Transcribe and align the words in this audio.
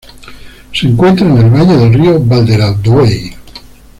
Se 0.73 0.87
encuentra 0.87 1.27
en 1.27 1.37
el 1.37 1.51
valle 1.51 1.77
del 1.77 1.93
río 1.93 2.19
Valderaduey. 2.19 3.35